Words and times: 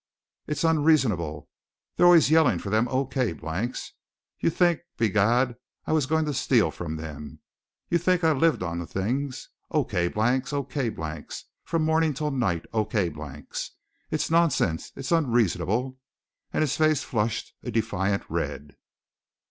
"It's 0.47 0.63
onraisonable! 0.63 1.47
They're 1.95 2.07
aalways 2.07 2.31
yillen 2.31 2.57
fer 2.59 2.71
thim 2.71 2.87
O. 2.87 3.05
K. 3.05 3.33
blanks. 3.33 3.93
Ye'd 4.39 4.55
think, 4.55 4.79
begad, 4.97 5.57
I 5.85 5.91
was 5.93 6.07
goin' 6.07 6.25
to 6.25 6.33
steal 6.33 6.71
thim 6.71 6.75
from 6.75 6.97
thim. 6.97 7.39
Ye'd 7.87 7.99
think 8.01 8.23
I 8.23 8.31
lived 8.31 8.63
on 8.63 8.79
thim 8.79 8.87
things. 8.87 9.49
O. 9.69 9.83
K. 9.83 10.07
blanks, 10.07 10.53
O. 10.53 10.63
K. 10.63 10.89
blanks. 10.89 11.45
From 11.63 11.83
mornin' 11.85 12.15
'til 12.15 12.31
night 12.31 12.65
O. 12.73 12.83
K. 12.83 13.09
blanks. 13.09 13.73
It's 14.09 14.31
nonsinse! 14.31 14.91
It's 14.95 15.11
onraisonable!" 15.11 15.97
And 16.51 16.61
his 16.63 16.75
face 16.75 17.03
flushed 17.03 17.53
a 17.61 17.69
defiant 17.69 18.23
red. 18.27 18.77